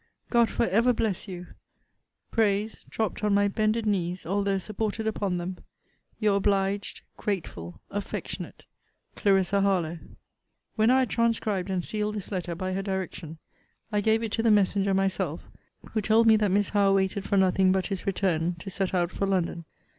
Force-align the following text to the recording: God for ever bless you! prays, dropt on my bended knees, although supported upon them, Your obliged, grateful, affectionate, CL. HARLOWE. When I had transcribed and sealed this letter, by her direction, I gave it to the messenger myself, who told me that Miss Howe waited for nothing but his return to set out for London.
God 0.31 0.49
for 0.49 0.65
ever 0.67 0.93
bless 0.93 1.27
you! 1.27 1.45
prays, 2.31 2.77
dropt 2.89 3.23
on 3.23 3.35
my 3.35 3.47
bended 3.47 3.85
knees, 3.85 4.25
although 4.25 4.57
supported 4.57 5.05
upon 5.05 5.37
them, 5.37 5.59
Your 6.19 6.37
obliged, 6.37 7.01
grateful, 7.17 7.79
affectionate, 7.91 8.65
CL. 9.15 9.43
HARLOWE. 9.61 9.99
When 10.75 10.89
I 10.89 11.01
had 11.01 11.09
transcribed 11.11 11.69
and 11.69 11.85
sealed 11.85 12.15
this 12.15 12.31
letter, 12.31 12.55
by 12.55 12.73
her 12.73 12.81
direction, 12.81 13.37
I 13.91 14.01
gave 14.01 14.23
it 14.23 14.31
to 14.31 14.41
the 14.41 14.49
messenger 14.49 14.95
myself, 14.95 15.43
who 15.91 16.01
told 16.01 16.25
me 16.25 16.35
that 16.37 16.49
Miss 16.49 16.69
Howe 16.69 16.95
waited 16.95 17.23
for 17.23 17.37
nothing 17.37 17.71
but 17.71 17.85
his 17.85 18.07
return 18.07 18.55
to 18.55 18.71
set 18.71 18.95
out 18.95 19.11
for 19.11 19.27
London. 19.27 19.65